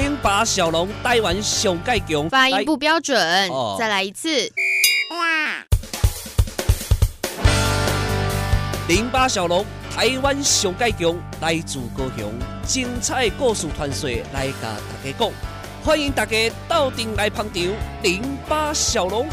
[0.00, 4.28] 零八小龙台湾上盖强，发音不标准，哦、再来一次。
[5.10, 5.66] 哇
[8.86, 12.32] 零八小龙台湾上盖强，来自高雄，
[12.64, 15.32] 精彩故事传说来甲大家讲，
[15.84, 16.36] 欢迎大家
[16.68, 17.60] 到店来捧场。
[18.04, 19.26] 零八小龙。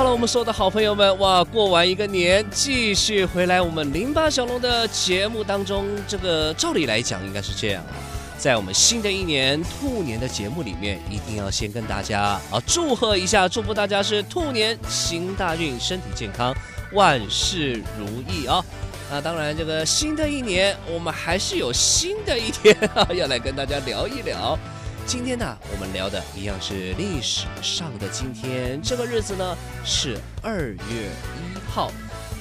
[0.00, 5.86] 好了，我们所有的好朋友们，哇，过完一个年，继续回来我们零八小龙的节目当中。
[6.08, 7.92] 这个照理来讲应该是这样啊，
[8.38, 16.56] 在我们新的一年兔年的节目里面，一定要先跟大家啊祝贺一下，祝福大家是兔年行大运，身体健康，
[16.94, 18.64] 万事如意啊。
[19.10, 24.58] 那当然，这个新的一年，我们还是有新的一天啊，要来跟大家聊一聊。
[25.06, 28.80] 今天呢，我们聊的一样是历史上的今天。
[28.82, 30.76] 这个日子呢是二月
[31.36, 31.90] 一号。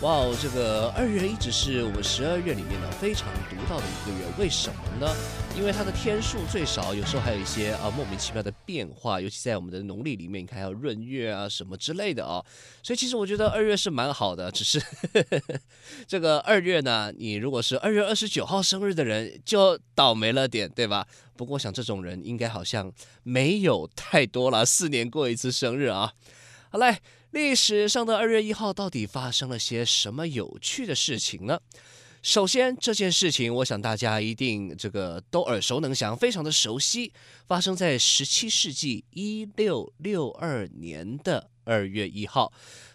[0.00, 4.24] 哇哦，这个二月一直是我们十二月里面呢非常独到的一个月。
[4.38, 5.12] 为什么呢？
[5.56, 9.20] 因为它的天数最少，有时候还有一些啊莫名其妙的变化。
[9.20, 12.40] 尤其在我们的农历里面，你看还有闰月啊什么之类的啊。
[12.80, 14.86] 所以其实我觉得二月是蛮好的，只是呵
[15.48, 15.60] 呵
[16.06, 21.04] 这个二月呢，你如果是二月二十九号生日的人，就倒霉了点，对吧？
[21.36, 22.92] 不过我想这种人应该好像
[23.24, 26.12] 没有太多了，四年过一次生日啊。
[26.70, 26.98] 好嘞。
[27.30, 31.60] 历史上的二月一号到底发生了些什么有趣的事情呢？
[32.22, 37.12] 首先，这件事情我想大家一定这个都耳熟能详，非常的熟悉，
[37.46, 42.50] 发生在十七世纪一六六二年的二月一号。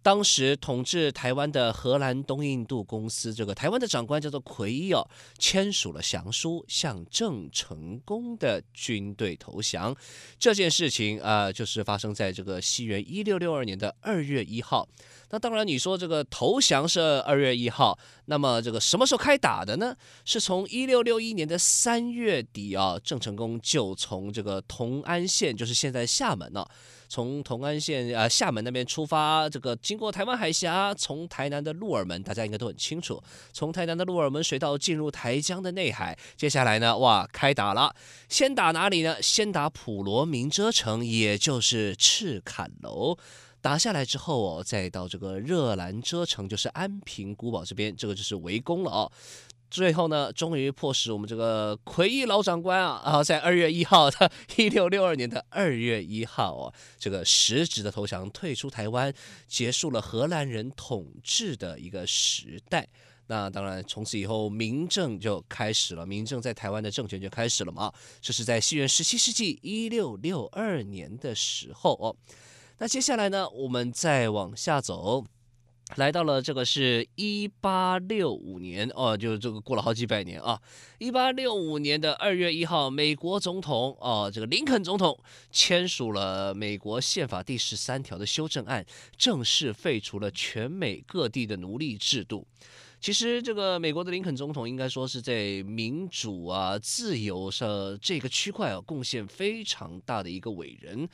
[0.00, 5.06] 当时统治台湾的荷兰东印度公司，这个台湾的长官叫做奎伊哦，
[5.38, 9.94] 签署了降书，向郑成功的军队投降。
[10.38, 14.88] 这件事情啊、就是发生在这个西元一六六二年的二月一号。
[15.30, 19.94] 那当然，你说这个投降是二月一号，那么这个什么时候开打的呢？
[20.24, 26.64] 是从一六六一年的三月底啊，郑成功就从这个同安县，就是现在厦门呢、
[27.08, 33.22] 从同安县啊厦门那边出发，这个经过台湾海峡，从台南的鹿耳门，大家应该都很清楚。
[33.52, 37.94] 从台南的鹿耳门水道进入台江的内海，接下来呢，哇，开打了。
[38.28, 39.20] 先打哪里呢？
[39.22, 43.16] 先打普罗民遮城，也就是赤坎楼。
[43.60, 49.10] 打下来之后哦，再到这个热兰遮城，就是安平古堡这边，这个就是围攻了哦。
[49.70, 59.12] 最后呢，终于迫使我们这个奎义老长官啊啊，在二月一号的一六六二年的二月一号啊，这个实质的投降，退出台湾，
[59.46, 62.88] 结束了荷兰人统治的一个时代。
[63.30, 67.92] 那当然，从此以后，民政就开始了，民政在台湾的政权就开始了嘛。
[68.22, 72.16] 这是在西元十七世纪一六六二年的时候哦。
[72.78, 75.26] 那接下来呢，我们再往下走。
[75.96, 80.60] 来到了这个是一八六五年哦，就这个过了好几百年啊。
[80.98, 85.18] 一八六五年的二月一号，美国总统哦，这个林肯总统
[85.50, 88.84] 签署了美国宪法第十三条的修正案，
[89.16, 92.46] 正式废除了全美各地的奴隶制度。
[93.00, 101.08] 其实，这个美国的林肯总统应该说是在民主啊、自由上这个区块啊，贡献非常大的一个伟人。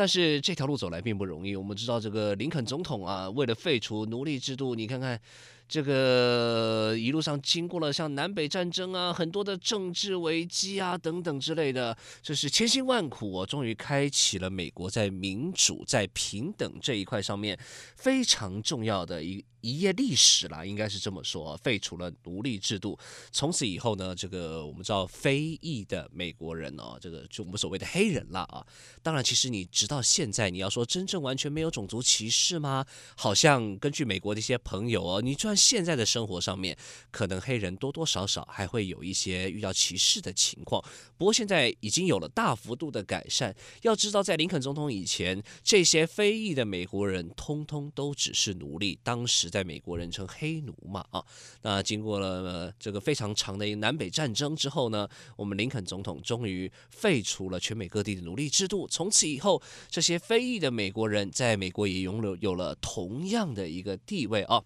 [0.00, 1.54] 但是这条路走来并不容易。
[1.54, 5.20] 我们知道，这个林肯总统啊，为了废除奴隶制度，你看看。
[5.70, 17.56] 这个一路上经过了像南北战争啊，很多的政治危机啊等等之类的，就是千辛万苦，我终于开启了美国在民主、在平等这一块上面
[17.94, 21.56] 非常重要的一一页历史了，应该是这么说。
[21.58, 22.98] 废除了奴隶制度，
[23.30, 28.66] 从此以后呢，这个我们知道非裔的美国人哦，这个就我们所谓的黑人了啊。
[29.04, 32.84] 当然，其实你直到现在，你要说真正完全没有种族歧视吗？
[33.14, 35.59] 好像根据美国的一些朋友哦，你算。
[35.60, 36.76] 现在的生活上面，
[37.10, 40.82] 可能黑人多多少少还会有一些遇到歧视的情况。
[41.18, 43.54] 不过现在已经有了大幅度的改善。
[43.82, 51.22] 要知道，在林肯总统以前，这些非裔的美国人通通都只是奴隶，当时在美国人称黑奴嘛啊。
[51.62, 58.88] 那经过了这个非常长的一个南北战争之后呢，我们林肯总统终于废除了全美各地的奴隶制度。
[58.88, 64.62] 从此以后，这些非裔的美国人在美国也拥有有了同样的一个地位啊。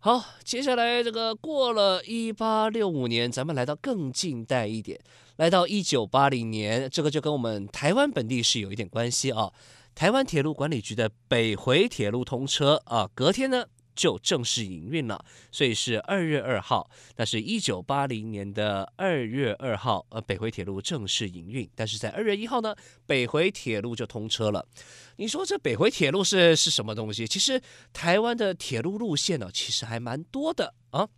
[0.00, 5.00] 好，接下来这个过了一八六五年，咱们来到更近代一点，
[5.36, 9.52] 来到一九八零年，这个就跟我们台湾本地是有一点关系啊。
[9.96, 13.64] 台湾铁路管理局的北回铁路通车啊，隔天呢。
[13.98, 16.88] 就正式营运了，所以是二月二号。
[17.16, 21.68] 那是一九八零年的二月二号，呃，北回铁路正式营运。
[21.74, 24.64] 但是在二月一号呢，北回铁路就通车了。
[25.16, 27.26] 你说这北回铁路是是什么东西？
[27.26, 27.60] 其实
[27.92, 31.08] 台湾的铁路路线呢，其实还蛮多的啊。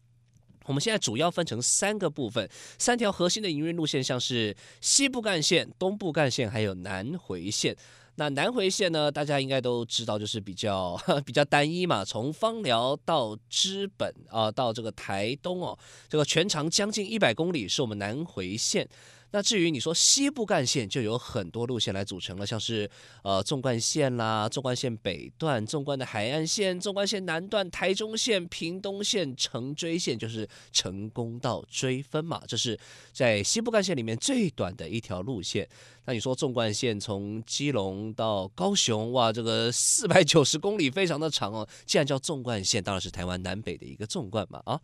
[0.70, 7.76] 我们现在主要分成三个部分，三条核心的营运路线，像是西部干线、东部干线，还有南回线。
[8.14, 10.96] 那南回线呢，大家应该都知道，就是比较
[11.26, 15.76] 比较单一嘛，从芳寮到知本啊，到这个台东哦，
[16.08, 18.88] 这个全长将近一百公里，是我们南回线。
[19.32, 22.90] 那至于你说西部干线，就有很多路线来组成了，像是
[23.22, 32.78] 呃纵贯线啦、纵贯线北段、纵贯的海岸线、纵贯线南段、台中线、屏东线、成追线，就是成功到追分嘛，这是
[33.12, 35.68] 在西部干线里面最短的一条路线。
[36.06, 41.68] 那你说纵贯线从基隆到高雄，哇，这个四百九十公里，非常的长哦。
[41.86, 44.80] 既然叫纵贯线，当然是台湾南北的一个纵贯嘛，啊。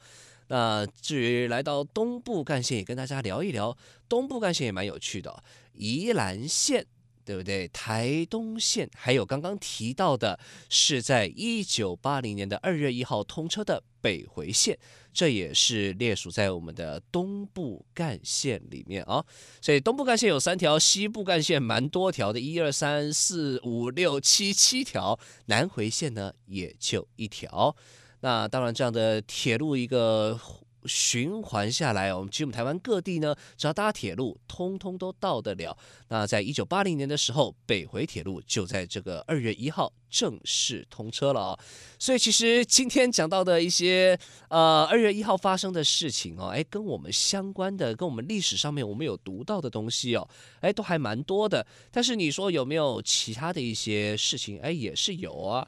[0.49, 3.77] 那至于来到东部干线，也跟大家聊一聊。
[4.09, 6.87] 东部干线也蛮有趣的，宜兰线，
[7.25, 7.67] 对不对？
[7.69, 10.39] 台东线，还有刚刚提到的
[10.69, 14.79] 是在一九八零年的二月一号通车的北回线，
[15.13, 19.25] 这也是列属在我们的东部干线里面啊。
[19.61, 27.75] 所以东部干线有三条，西部干线蛮多条的，一二三四五六七七条，南回线呢也就一条。
[28.21, 30.39] 那当然，这样的铁路一个
[30.85, 35.77] 循环下来，我们其实我们台湾各地呢，只要搭铁路，通通都到得了。
[36.09, 41.59] 那在一九八零年的时候，北回铁路就在这个二月一号正式通车了啊。
[41.99, 44.17] 所以其实今天讲到的一些
[44.49, 50.29] 呃二月一号发生的事情哦，哎，跟我们相关的，跟我们历史上面我们有读到的东西哦，
[50.61, 51.67] 哎，都还蛮多的。
[51.91, 54.61] 但是你说有没有其他的一些事情？
[54.61, 55.67] 哎，也是有啊。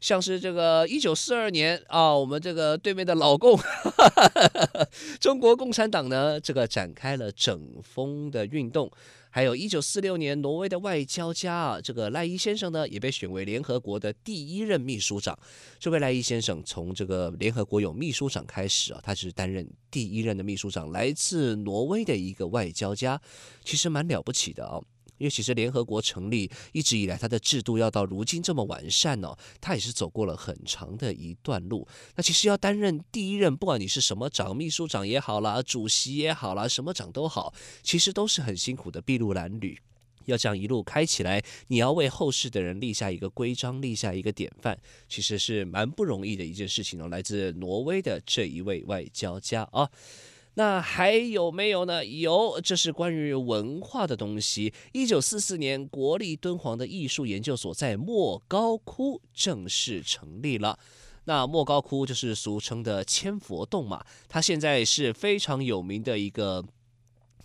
[0.00, 3.58] 像是这个一九四二年啊，我们这个对面的老共，
[5.20, 8.90] 中国共产党呢，这个展开了整风的运动。
[9.32, 15.38] 还有一九四六年，挪威的外交家啊，这个赖伊先生呢，也被选为联合国的第一任秘书长。
[15.78, 23.20] 这位赖伊先生从这个联合国有秘书长开始啊，他是担任第一任的秘书长，来自挪威的一个外交家，
[23.64, 24.80] 其实蛮了不起的啊。
[25.20, 31.86] 因为其实联合国成立一直以来，它的制度要到如今这么完善哦，它也是走过了很长的一段路。
[32.16, 37.52] 那其实要担任第一任，不管你是什么长，秘书长也好啦，主席也好啦，什么长都好，
[37.82, 39.78] 其实都是很辛苦的筚路蓝缕。
[40.26, 44.78] 要这样一路开起来，你要为后世的人立下一个规章，立下一个典范，
[45.08, 47.08] 其实是蛮不容易的一件事情哦。
[47.08, 49.90] 来自挪威的这一位外交家啊。
[50.54, 52.04] 那还有没有呢？
[52.04, 54.72] 有，这是关于文化的东西。
[54.92, 60.78] 一九四四年，国立敦煌的艺术研究所在莫高窟正式成立了。
[61.24, 66.64] 那莫高窟就是俗称的千佛洞嘛，它现在是非常有名的一个。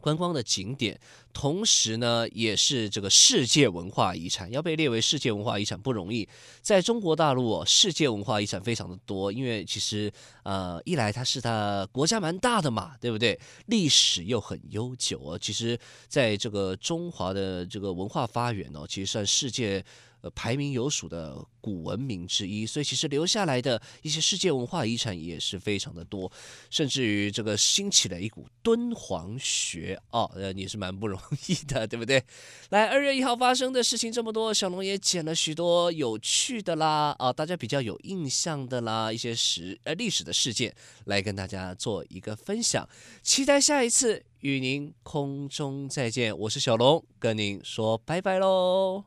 [0.05, 0.99] 观光的景点，
[1.33, 6.29] 同时呢，也是这个世界文化遗产，要被列为世界文化遗产不容易。
[6.61, 10.13] 在中国大陆哦，世界文化遗产非常的多，因为其实
[10.43, 13.39] 呃，一来它是它国家蛮大的嘛，对不对？
[13.65, 15.39] 历史又很悠久哦。
[15.39, 15.75] 其实
[16.07, 19.83] 在这个中华的这个文化发源哦，其实算世界。
[20.31, 26.31] 排名有数的古文明之一，所以其实留下来的一些世界文化遗产也是非常的多，
[26.69, 32.23] 甚至于这个兴起了一股敦煌学哦，呃，也是蛮不容易的，对不对？
[32.69, 40.75] 来，二月一号发生的事情这么多，小龙也捡了许多有趣的啦，啊，大家比较有印象的啦，一些史呃历史的事件
[41.05, 42.87] 来跟大家做一个分享，
[43.23, 49.05] 期待下一次与您空中再见，我是小龙，跟您说拜拜喽。